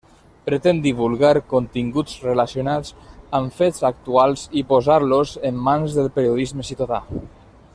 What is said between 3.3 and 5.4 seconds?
amb fets actuals i posar-los